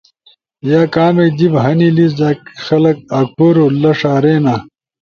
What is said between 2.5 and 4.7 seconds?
خلگ آکھُورو لݜا رینا؟